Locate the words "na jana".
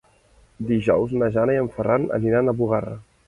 1.23-1.57